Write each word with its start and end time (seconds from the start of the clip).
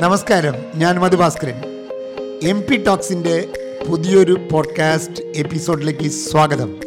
നമസ്കാരം 0.00 0.54
ഞാൻ 0.74 0.98
Madhu Bhaskaran 0.98 1.56
M 2.42 2.62
P 2.62 2.76
ടോക്സിന്റെ 2.76 3.48
പുതിയൊരു 3.88 4.48
പോഡ്കാസ്റ്റ് 4.52 5.24
എപ്പിസോഡിലേക്ക് 5.36 6.08
സ്വാഗതം. 6.08 6.80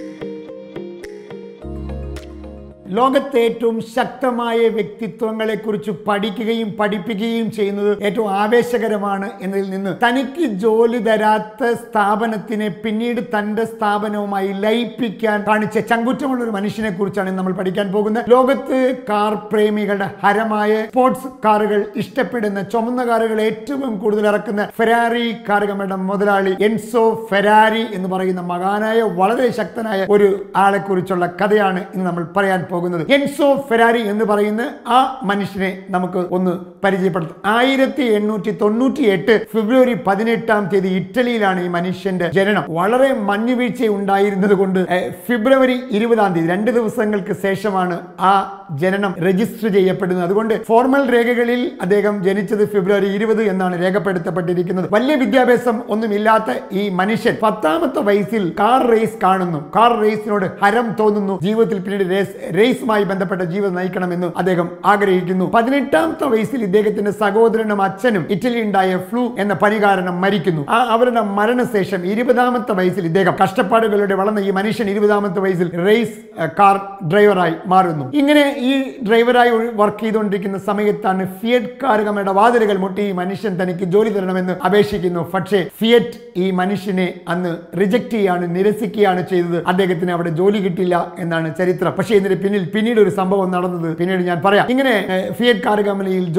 ലോകത്തെ 2.97 3.39
ഏറ്റവും 3.47 3.77
ശക്തമായ 3.95 4.59
വ്യക്തിത്വങ്ങളെക്കുറിച്ച് 4.77 5.91
പഠിക്കുകയും 6.07 6.69
പഠിപ്പിക്കുകയും 6.79 7.47
ചെയ്യുന്നത് 7.57 7.91
ഏറ്റവും 8.07 8.29
ആവേശകരമാണ് 8.41 9.27
എന്നതിൽ 9.45 9.67
നിന്ന് 9.75 9.91
തനിക്ക് 10.03 10.45
ജോലി 10.63 10.99
തരാത്ത 11.07 11.71
സ്ഥാപനത്തിനെ 11.83 12.67
പിന്നീട് 12.83 13.21
തന്റെ 13.35 13.65
സ്ഥാപനവുമായി 13.73 14.49
ലയിപ്പിക്കാൻ 14.63 15.37
കാണിച്ച 15.47 15.77
ചങ്കുറ്റമുള്ള 15.91 16.41
ഒരു 16.47 16.55
മനുഷ്യനെ 16.57 16.91
കുറിച്ചാണ് 16.91 17.37
നമ്മൾ 17.37 17.55
പഠിക്കാൻ 17.59 17.87
പോകുന്നത്. 17.93 18.29
ലോകത്ത് 18.35 18.79
കാർ 19.09 19.33
പ്രേമികളുടെ 19.51 20.09
ഹരമായ 20.23 20.71
സ്പോർട്സ് 20.89 21.31
കാറുകൾ 21.45 21.79
ഇഷ്ടപ്പെടുന്ന 22.03 22.61
ചുമന്ന 22.73 23.01
കാറുകൾ 23.11 23.41
ഏറ്റവും 23.41 23.93
കൂടുതൽ 23.99 24.27
ഇറക്കുന്ന 24.31 24.61
ഫെരാറി 24.79 25.25
കാർ 25.49 25.63
കമ്പനിയുടെ 25.69 25.99
മുതലാളി 26.11 26.53
എൻസോ 26.67 27.05
ഫെരാരി 27.31 27.83
എന്ന് 27.95 28.09
പറയുന്ന 28.15 28.41
മകാനായ 28.51 29.01
വളരെ 29.19 29.49
ശക്തനായ 29.59 30.05
ഒരു 30.09 30.29
ആളെക്കുറിച്ചുള്ള 30.65 31.25
കഥയാണ് 31.41 31.81
ഇന്ന് 31.93 32.05
നമ്മൾ 32.09 32.23
പറയാൻ 32.37 32.61
പോകുന്നത്. 32.63 32.79
എൻസോ 33.13 33.65
ഫെരാരി 33.69 34.01
എന്ന് 34.07 34.25
പറയുന്ന 34.25 34.73
ആ 34.87 35.19
മനുഷ്യനെ 35.23 35.83
നമുക്ക് 35.89 36.17
ഒന്ന് 36.17 36.51
പരിചയപ്പെടുത്താം. 36.83 37.41
ആയിരത്തി 37.45 38.03
എണ്ണൂറ്റി 38.03 38.51
തൊണ്ണൂറ്റി 38.51 39.01
എട്ട് 39.01 39.47
ഫെബ്രുവരി 39.53 39.93
പതിനെട്ടാം 40.07 40.65
തീയതി 40.65 40.87
ഇറ്റലിയിലാണ് 40.87 41.65
ഈ 41.65 41.67
മനുഷ്യന്റെ 41.67 42.29
ജനനം. 42.33 42.65
വളരെ 42.69 43.13
മഞ്ഞുവീഴ്ച 43.13 43.87
ഉണ്ടായിരുന്നത് 43.87 44.53
കൊണ്ട് 44.53 44.79
ഫെബ്രുവരി 45.27 45.79
ഇരുപതാം 45.91 46.33
തീയതി 46.33 46.47
രണ്ട് 46.47 46.71
ദിവസങ്ങൾക്ക് 46.71 47.35
ശേഷമാണ് 47.41 47.99
ആ 48.19 48.60
ജനനം 48.79 49.15
രജിസ്റ്റർ 49.27 49.67
ചെയ്യപ്പെടുന്നത്. 49.67 50.25
അതുകൊണ്ട് 50.25 50.63
ഫോർമൽ 50.63 51.15
രേഖകളിൽ 51.15 51.71
അദ്ദേഹം 51.81 52.23
ജനിച്ചത് 52.23 52.71
ഫെബ്രുവരി 52.71 53.05
ഇരുപത് 53.05 53.41
എന്നാണ് 53.41 53.83
രേഖപ്പെടുത്തപ്പെട്ടിരിക്കുന്നത്. 53.83 54.87
വലിയ 54.91 55.15
വിദ്യാഭ്യാസം 55.15 55.81
ഒന്നുമില്ലാത്ത 55.89 56.55
ഈ 56.71 56.89
മനുഷ്യൻ 56.89 57.35
പത്താമത്തെ 57.43 57.99
വയസ്സിൽ 57.99 58.53
കാർ 58.59 58.85
റേസ് 58.91 59.17
കാണുന്നു. 59.23 59.71
കാർ 59.75 60.01
റേസിനോട് 60.01 60.45
ഹരം 60.63 60.95
തോന്നുന്നു. 60.99 61.39
ജീവിതത്തിൽ 61.41 61.79
പിന്നീട് 61.79 62.09
റേസ് 62.09 62.55
റേസുമായി 62.57 63.03
ബന്ധപ്പെട്ട 63.03 63.41
ജീവിതം 63.41 63.75
നയിക്കണമെന്ന് 63.75 64.31
അദ്ദേഹം 64.37 64.69
ആഗ്രഹിക്കുന്നു. 64.85 65.51
പതിനെട്ടാമത്തെ 65.55 66.25
വയസ്സിൽ 66.25 66.63
ഇദ്ദേഹത്തിന്റെ 66.63 67.11
സഹോദരനും 67.11 67.81
അച്ഛനും 67.81 68.27
ഇറ്റലി 68.29 68.61
ഉണ്ടായ 68.61 68.97
ഫ്ലൂ 68.97 69.35
എന്ന 69.37 69.53
പനി 69.53 69.83
കാരണം 69.83 70.21
മരിക്കുന്നു. 70.21 70.65
ആ 70.69 70.83
അവരുടെ 70.83 71.21
മരണശേഷം 71.21 72.05
ഇരുപതാമത്തെ 72.05 72.71
വയസ്സിൽ 72.71 73.05
ഇദ്ദേഹം 73.05 73.35
കഷ്ടപ്പാടുകളുടെ 73.43 74.15
വളർന്ന 74.15 74.39
ഈ 74.39 74.51
മനുഷ്യൻ 74.51 74.89
ഇരുപതാമത്തെ 74.89 75.39
വയസ്സിൽ 75.39 75.85
റേസ് 75.85 76.17
കാർ 76.59 77.07
ഡ്രൈവറായി 77.07 77.53
മാറുന്നു. 77.65 78.11
ഇങ്ങനെ 78.13 78.60
ഈ 78.69 78.71
ഡ്രൈവറായി 79.07 79.51
വർക്ക് 79.81 80.01
ചെയ്തുകൊണ്ടിരിക്കുന്ന 80.03 80.57
സമയത്താണ് 80.69 81.23
ഫിയറ്റ് 81.39 81.73
കാർ 81.81 81.99
കമ്പനിയുടെ 82.07 82.33
വാതിലുകൾ 82.39 82.77
മുട്ടി 82.83 83.01
ഈ 83.09 83.13
മനുഷ്യൻ 83.21 83.53
തനിക്ക് 83.61 83.85
ജോലി 83.93 84.11
തരണമെന്ന് 84.17 84.55
അപേക്ഷിക്കുന്നു. 84.67 85.23
പക്ഷേ 85.33 85.61
ഫിയറ്റ് 85.79 86.17
ഈ 86.43 86.47
മനുഷ്യനെ 86.61 87.07
അന്ന് 87.33 87.51
റിജക്ട് 87.81 88.13
ചെയ്യാണ് 88.15 88.45
നിരസിക്കുകയാണ് 88.55 89.21
ചെയ്തത്. 89.31 89.59
അദ്ദേഹത്തിന് 89.71 90.13
അവിടെ 90.17 90.33
ജോലി 90.41 90.61
കിട്ടില്ല 90.65 90.95
എന്നാണ് 91.23 91.47
ചരിത്രം. 91.59 91.95
പക്ഷേ 91.99 92.13
ഇതിന് 92.21 92.37
പിന്നിൽ 92.43 92.65
പിന്നീട് 92.75 93.01
ഒരു 93.05 93.13
സംഭവം 93.19 93.49
നടന്നത് 93.55 93.89
പിന്നീട് 94.01 94.23
ഞാൻ 94.29 94.39
പറയാം. 94.47 94.67
ഇങ്ങനെ 94.75 94.95
ഫിയറ്റ് 95.39 95.65
കാർ 95.67 95.79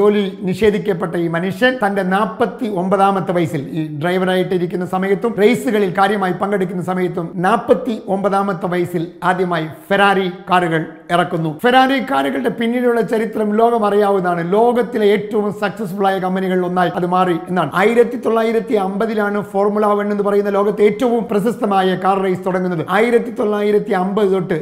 ജോലി 0.01 0.25
നിഷേധിക്കപ്പെട്ട 0.51 1.15
ഈ 1.25 1.29
മനുഷ്യൻ 1.37 1.73
തന്റെ 1.85 2.03
നാൽപ്പത്തി 2.15 2.67
ഒമ്പതാമത്തെ 2.83 3.33
വയസ്സിൽ 3.37 3.63
ഈ 3.79 3.83
ഡ്രൈവറായിട്ടിരിക്കുന്ന 4.03 4.87
സമയത്തും 4.95 5.33
റേസുകളിൽ 5.43 5.91
കാര്യമായി 5.99 6.35
പങ്കെടുക്കുന്ന 6.43 6.83
സമയത്തും 6.91 7.27
നാൽപ്പത്തി 7.47 7.95
ഒമ്പതാമത്തെ 8.15 8.69
വയസ്സിൽ 8.75 9.03
ആദ്യമായി 9.31 9.67
ഫെറാറി 9.89 10.29
കാറുകൾ 10.51 10.83
ഇറക്കുന്നു. 11.17 11.51
ഫെറാറി 11.65 11.99
കാറുകളുടെ 12.11 12.53
പിന്നിലുള്ള 12.61 13.01
ചരിത്രം 13.13 13.49
ലോകം 13.61 13.85
അറിയാവുന്നതാണ് 13.89 14.43
ലോകത്തിലെ 14.53 15.07
ഏറ്റവും 15.17 15.49
സക്സസ്ഫുൾ 15.63 16.07
ആയ 16.11 16.17
കമ്പനികളിൽ 16.27 16.65
ഒന്നായി 16.71 16.93
അത് 17.01 17.07
മാറി 17.17 17.37
എന്നാണ്. 17.49 17.71
ആയിരത്തി 17.83 18.19
തൊള്ളായിരത്തി 18.27 18.75
അമ്പതിലാണ് 18.87 19.41
ഫോർമുല 19.53 19.87
വൺ 19.99 20.09
എന്ന് 20.15 20.27
പറയുന്ന 20.31 20.53
ലോകത്തെ 20.59 20.83
ഏറ്റവും 20.91 21.23
പ്രശസ്തമായ 21.31 21.99
കാർ 22.05 22.19
റേസ് 22.27 22.45
തുടങ്ങുന്നത്. 22.47 22.85
ആയിരത്തി 22.99 23.35
തൊള്ളായിരത്തി 23.41 23.95
അമ്പത് 24.03 24.33
തൊട്ട് 24.35 24.59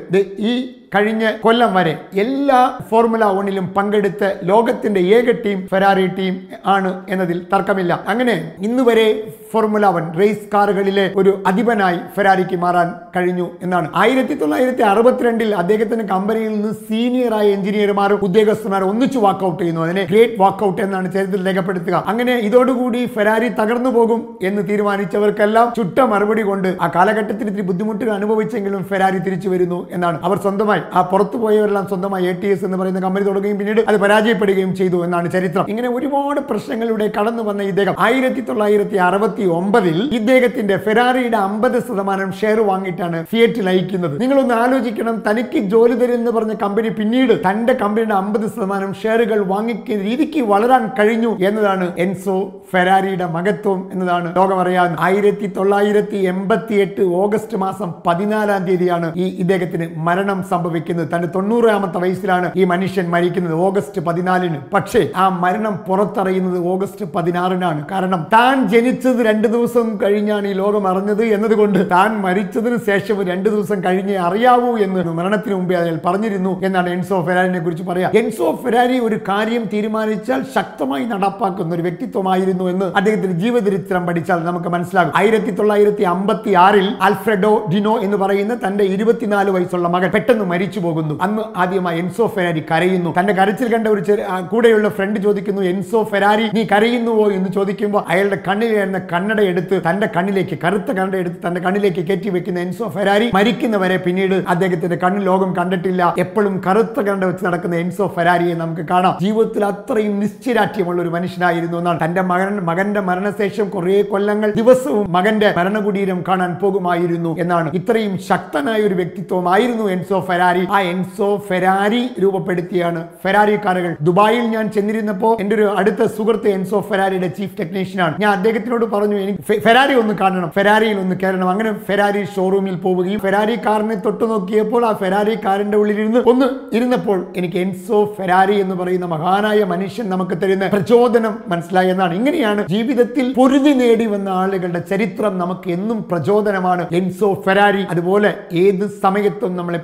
ഈ 0.53 0.55
കഴിഞ്ഞ 0.95 1.25
കൊല്ലം 1.43 1.75
വരെ 1.75 1.93
എല്ലാ 2.15 2.61
ഫോർമുല 2.91 3.25
വണ്ണിലും 3.25 3.67
പങ്കെടുത്ത 3.77 4.31
ലോകത്തിന്റെ 4.43 5.01
ഏക 5.17 5.31
ടീം 5.45 5.59
ഫെറാറി 5.73 6.07
ടീം 6.07 6.35
ആണ് 6.67 6.91
എന്നതിൽ 7.09 7.47
തർക്കമില്ല. 7.53 8.05
അങ്ങനെ 8.09 8.35
ഇന്നുവരെ 8.59 9.07
ഫോർമുല 9.53 9.87
വൺ 9.87 10.05
റേസ് 10.21 10.49
കാറുകളിലെ 10.55 11.13
ഒരു 11.17 11.43
അധിപനായി 11.47 11.99
ഫെരാരിക്ക് 12.17 12.57
മാറാൻ 12.57 12.89
കഴിഞ്ഞു 13.17 13.47
എന്നാണ്. 13.63 13.89
ആയിരത്തി 13.95 14.35
തൊള്ളായിരത്തി 14.35 14.83
അറുപത്തിരണ്ടിൽ 14.83 15.55
അദ്ദേഹത്തിന്റെ 15.55 16.05
കമ്പനിയിൽ 16.05 16.53
നിന്ന് 16.53 16.73
സീനിയറായ 16.89 17.47
എഞ്ചിനീയർമാരും 17.49 18.21
ഉദ്യോഗസ്ഥന്മാരും 18.23 18.91
ഒന്നിച്ചു 18.91 19.19
വാക്കൗട്ട് 19.19 19.61
ചെയ്യുന്നു. 19.63 19.83
അതിനെ 19.83 20.05
ഗ്രേറ്റ് 20.05 20.41
വാക്കൗട്ട് 20.43 20.83
എന്നാണ് 20.83 21.13
ചരിത്രത്തിൽ 21.13 21.47
രേഖപ്പെടുത്തുക. 21.47 22.05
അങ്ങനെ 22.07 22.37
ഇതോടുകൂടി 22.49 23.07
ഫെരാരി 23.07 23.49
തകർന്നു 23.61 23.91
പോകും 23.91 24.39
എന്ന് 24.43 24.63
തീരുമാനിച്ചവർക്കെല്ലാം 24.71 25.73
ചുട്ട 25.79 25.99
മറുപടി 26.15 26.43
കൊണ്ട് 26.43 26.69
ആ 26.83 26.89
കാലഘട്ടത്തിൽ 26.99 27.47
ഇത്തിരി 27.47 27.67
ബുദ്ധിമുട്ടുകൾ 27.73 28.13
അനുഭവിച്ചെങ്കിലും 28.19 28.85
ഫെരാരി 28.85 29.19
തിരിച്ചു 29.19 29.49
വരുന്നു 29.49 29.81
എന്നാണ്. 29.93 30.19
അവർ 30.23 30.37
സ്വന്തമായി 30.39 30.79
ആ 30.99 31.01
പുറത്തു 31.11 31.37
പോയവരെല്ലാം 31.43 31.85
സ്വന്തമായി 31.91 32.27
എ 32.31 32.35
ടി 32.43 32.49
എസ് 32.55 32.65
എന്ന് 32.69 32.79
പറയുന്ന 32.81 33.01
കമ്പനി 33.07 33.25
തുടങ്ങുകയും 33.25 33.59
പിന്നീട് 33.61 33.81
അത് 33.91 33.99
പരാജയപ്പെടുകയും 34.05 34.73
ചെയ്തു 34.81 34.99
എന്നാണ് 35.07 35.29
ചരിത്രം. 35.37 35.65
ഇങ്ങനെ 35.73 35.89
ഒരുപാട് 35.97 36.41
പ്രശ്നങ്ങളിലൂടെ 36.51 37.07
കടന്നു 37.17 37.43
വന്ന 37.49 37.69
ഇദ്ദേഹം 37.73 37.95
ആയിരത്തി 38.07 38.45
തൊള്ളായിരത്തി 38.49 38.99
അറുപത്തി 39.09 39.45
ഒമ്പതിൽ 39.59 39.99
ഇദ്ദേഹത്തിന്റെ 40.19 40.77
ഫെരാറിയുടെ 40.87 41.39
അമ്പത് 41.49 41.79
ശതമാനം 41.89 42.31
ഷെയർ 42.41 42.61
വാങ്ങിയിട്ടാണ് 42.71 43.21
ഫിയറ്റ് 43.33 43.63
ലയിക്കുന്നത്. 43.69 44.15
നിങ്ങളൊന്ന് 44.23 44.55
ആലോചിക്കണം 44.63 45.17
തനിക്ക് 45.29 45.59
ജോലി 45.75 45.97
തരുമെന്ന് 46.01 46.35
പറഞ്ഞ 46.39 46.55
കമ്പനി 46.65 46.91
പിന്നീട് 46.99 47.35
തന്റെ 47.49 47.75
കമ്പനിയുടെ 47.83 48.17
അമ്പത് 48.23 48.47
ശതമാനം 48.55 48.93
ഷെയറുകൾ 49.03 49.41
വാങ്ങിക്കുന്ന 49.53 50.03
രീതിക്ക് 50.09 50.41
വളരാൻ 50.53 50.83
കഴിഞ്ഞു 50.99 51.33
എന്നതാണ് 51.49 51.87
എൻസോ 52.05 52.37
ഫെരാരിയുടെ 52.73 53.27
മഹത്വം 53.37 53.81
എന്നതാണ് 53.93 54.29
ലോകം 54.37 54.59
അറിയാൻ 54.63 54.91
ആയിരത്തി 55.07 55.47
തൊള്ളായിരത്തി 55.57 56.19
എൺപത്തി 56.33 56.75
എട്ട് 56.85 57.03
ഓഗസ്റ്റ് 57.23 57.57
മാസം 57.65 57.89
പതിനാലാം 58.07 58.63
തീയതിയാണ് 58.67 59.09
ഈ 59.17 59.27
ഇദ്ദേഹത്തിന് 59.43 59.87
മരണം 60.07 60.39
സംഭവിക്കുന്നത്. 60.71 61.09
തന്റെ 61.15 61.29
തൊണ്ണൂറാമത്തെ 61.35 61.99
വയസ്സിലാണ് 62.03 62.47
ഈ 62.61 62.65
മനുഷ്യൻ 62.73 63.07
മരിക്കുന്നത് 63.15 63.55
ഓഗസ്റ്റ് 63.67 64.01
പതിനാലിന്. 64.07 64.59
പക്ഷേ 64.75 65.01
ആ 65.23 65.25
മരണം 65.43 65.75
പുറത്തറിയുന്നത് 65.87 66.59
ഓഗസ്റ്റ് 66.73 67.05
പതിനാറിനാണ്. 67.15 67.81
കാരണം 67.93 68.21
താൻ 68.35 68.57
ജനിച്ചത് 68.73 69.21
രണ്ട് 69.29 69.47
ദിവസം 69.55 69.87
കഴിഞ്ഞാണ് 70.03 70.47
ഈ 70.51 70.55
ലോകം 70.61 70.85
അറിഞ്ഞത് 70.91 71.25
എന്നതുകൊണ്ട് 71.37 71.79
താൻ 71.95 72.11
മരിച്ചതിന് 72.27 72.79
ശേഷം 72.89 73.17
രണ്ട് 73.31 73.49
ദിവസം 73.55 73.79
കഴിഞ്ഞേ 73.87 74.17
അറിയാവൂ 74.27 74.71
എന്ന് 74.87 75.01
മരണത്തിന് 75.19 75.55
മുമ്പേ 75.59 75.77
അയാൾ 75.81 75.97
പറഞ്ഞിരുന്നു 76.07 76.53
എന്നാണ് 76.69 76.89
എൻസോ 76.97 77.19
ഫെരാരിനെ 77.29 77.61
കുറിച്ച് 77.65 77.87
പറയാം. 77.91 78.11
എൻസോ 78.21 78.49
ഫെരാരി 78.65 78.97
ഒരു 79.09 79.19
കാര്യം 79.29 79.65
തീരുമാനിച്ചാൽ 79.75 80.41
ശക്തമായി 80.57 81.05
നടപ്പാക്കുന്ന 81.15 81.75
ഒരു 81.79 81.85
വ്യക്തിത്വമായിരുന്നു 81.89 82.65
എന്ന് 82.73 82.89
അദ്ദേഹത്തിന്റെ 83.01 83.37
ജീവചരിത്രം 83.45 84.05
പഠിച്ചാൽ 84.07 84.41
നമുക്ക് 84.51 84.71
മനസ്സിലാകും. 84.77 85.13
ആയിരത്തി 85.23 85.53
തൊള്ളായിരത്തി 85.59 86.07
അമ്പത്തി 86.15 86.53
ആറിൽ 86.67 86.89
ആൽഫ്രെഡോ 87.09 87.53
ഡിനോ 87.75 87.97
എന്ന് 88.07 88.19
പറയുന്ന 88.25 88.55
തന്റെ 88.67 88.85
ഇരുപത്തിനാല് 88.95 89.51
വയസ്സുള്ള 89.57 89.89
മകൻ 89.97 90.09
പെട്ടെന്ന് 90.15 90.45
മരിച്ചു 90.61 90.81
പോകുന്നു. 90.85 91.15
അന്ന് 91.23 91.43
ആദ്യമായി 91.57 91.99
എൻസോ 91.99 92.25
ഫെരാരി 92.35 92.63
കരയുന്നു. 92.71 93.11
തന്റെ 93.19 93.33
കരച്ചിൽ 93.33 93.69
കണ്ട 93.75 93.87
ഒരു 93.89 94.03
കൂടെയുള്ള 94.51 94.89
ഫ്രണ്ട് 94.97 95.19
ചോദിക്കുന്നു 95.27 95.63
എൻസോ 95.73 96.01
ഫെരാരി 96.11 96.47
നീ 96.55 96.63
കരയുന്നുവോ? 96.73 97.27
എന്ന് 97.37 97.51
ചോദിക്കുമ്പോൾ 97.55 98.03
അയാളുടെ 98.09 98.39
കണ്ണിലായിരുന്ന 98.49 98.99
കണ്ണട 99.13 99.41
എടുത്ത് 99.53 99.77
തന്റെ 99.89 100.09
കണ്ണിലേക്ക് 100.17 100.57
കറുത്ത 100.65 100.91
കണ്ണട 100.99 101.17
എടുത്ത് 101.23 101.39
തന്റെ 101.47 101.61
കണ്ണിലേക്ക് 101.67 102.03
കയറ്റി 102.09 102.33
വെക്കുന്ന 102.35 102.65
എൻസോ 102.67 102.89
ഫെരാരി 102.97 103.31
മരിക്കുന്നവരെ 103.35 103.97
പിന്നീട് 104.07 104.37
അദ്ദേഹത്തിന്റെ 104.55 104.99
കണ്ണിൽ 105.05 105.25
ലോകം 105.31 105.51
കണ്ടിട്ടില്ല. 105.59 106.03
എപ്പോഴും 106.25 106.57
കറുത്ത 106.67 106.99
കണ്ണട 107.07 107.25
വെച്ച് 107.31 107.45
നടക്കുന്ന 107.47 107.81
എൻസോ 107.85 108.09
ഫെരാരിയെ 108.17 108.55
നമുക്ക് 108.63 108.85
കാണാം. 108.93 109.17
ജീവിതത്തിൽ 109.23 109.65
അത്രയും 109.71 110.15
നിശ്ചയരാഷ്ട്യമുള്ള 110.25 111.01
ഒരു 111.07 111.13
മനുഷ്യനായിരുന്നു 111.17 111.79
എന്നാണ്. 111.79 112.01
തന്റെ 112.05 112.25
മകൻ 112.33 112.53
മകന്റെ 112.71 113.01
മരണശേഷം 113.09 113.69
കുറെ 113.77 113.97
കൊല്ലങ്ങൾ 114.13 114.53
ദിവസവും 114.61 115.07
മകന്റെ 115.19 115.55
മരണകുടീരം 115.57 116.21
കാണാൻ 116.29 116.53
പോകുമായിരുന്നു 116.63 117.33
എന്നാണ്. 117.45 117.71
ഇത്രയും 117.81 118.15
ശക്തനായ 118.31 118.81
ഒരു 118.91 118.97
വ്യക്തിത്വമായിരുന്നു 119.01 119.87
എൻസോ 119.97 120.21
ഫെരാരി. 120.29 120.49
ആ 120.71 120.81
എൻസോ 120.81 121.43
ഫെരാരി 121.49 122.09
രൂപപ്പെടുത്തിയാണ്. 122.23 123.09
ഫെരാരി 123.25 123.57
കാറുകൾ. 123.57 123.97
ദുബായിൽ 124.01 124.41
ഞാൻ 124.41 124.71
ചെന്നിരുന്നപ്പോൾ 124.71 125.41
എന്റെ 125.41 125.57
ഒരു 125.57 125.75
അടുത്ത 125.77 126.05
സുഹൃത്ത് 126.05 126.49
എൻസോ 126.49 126.81
ഫെരാരിയുടെ 126.81 127.27
ചീഫ് 127.27 127.59
ടെക്നീഷ്യനാണ് 127.59 128.15
ഞാൻ 128.21 128.33
അദ്ദേഹത്തിനോട് 128.33 128.87
പറഞ്ഞു 128.87 129.17
എനിക്ക് 129.17 129.61
ഫെരാരി 129.61 129.95
ഒന്ന് 129.95 130.15
കാണണം. 130.15 130.51
ഫെരാരിയിൽ 130.51 131.01
ഒന്ന് 131.01 131.17
കയറണം. 131.23 131.49
അങ്ങനെ 131.51 131.73
ഫെരാരി 131.73 132.25
ഷോറൂമിൽ 132.25 132.75
പോവുകയും 132.75 133.21
ഫെരാരി 133.21 133.57
കാറിനെ 133.57 133.95
തൊട്ടു 133.95 134.25
നോക്കിയപ്പോൾ 134.25 134.87
ആ 134.87 134.93
ഫെരാരി 134.93 135.35
കാറിന്റെ 135.35 135.79
ഉള്ളിലിരുന്ന് 135.79 136.21
ഒന്ന് 136.27 136.47
ഇരുന്നപ്പോൾ 136.77 137.27
എനിക്ക് 137.37 137.57
എൻസോ 137.57 138.15
ഫെരാരി 138.19 138.61
എന്ന് 138.61 138.75
പറയുന്ന 138.75 139.07
മഹാനായ 139.07 139.65
മനുഷ്യൻ 139.65 140.11
നമുക്ക് 140.11 140.43
തരുന്ന 140.43 140.67
പ്രചോദനം 140.67 141.39
മനസ്സിലായി 141.49 141.89
എന്നാണ്. 141.89 142.15
ഇങ്ങനെയാണ് 142.15 142.67
ജീവിതത്തിൽ 142.69 143.33
പൊരുതി 143.33 143.71
നേടി 143.71 144.07
വന്ന 144.07 144.29
ആളുകളുടെ 144.29 144.79
ചരിത്രം 144.79 145.39
നമുക്ക് 145.39 145.71
എന്നും 145.71 146.05
പ്രചോദനമാണ്. 146.11 146.87
എൻസോ 146.93 147.43
ഫെരാരി 147.47 147.83
അതുപോലെ 147.91 148.35
ഏത് 148.53 149.01
സമയത്തും 149.03 149.57
നമ്മളെ 149.57 149.79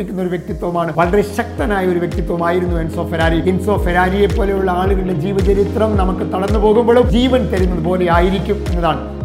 പ്രചോദിപ്പിക്കുന്ന 0.00 0.22
ഒരു 0.22 0.32
വ്യക്തിത്വമാണ്. 0.34 0.90
വളരെ 1.00 1.22
ശക്തനായ 1.36 1.84
ഒരു 1.92 2.00
വ്യക്തിത്വമായിരുന്നു 2.02 2.76
എൻസോ 2.82 3.02
ഫെരാരി. 3.10 3.38
എൻസോ 3.52 3.74
ഫെരാരിയെ 3.84 4.28
പോലെയുള്ള 4.36 4.70
ആളുകളുടെ 4.82 5.16
ജീവചരിത്രം 5.24 5.90
നമുക്ക് 6.00 6.24
തളർന്നു 6.34 6.60
പോകുമ്പോഴും 6.64 7.06
ജീവൻ 7.16 7.40
തരുന്നത് 7.52 7.84
പോലെ 7.88 8.06
ആയിരിക്കും 8.16 8.58
എന്നതാണ്. 8.70 9.19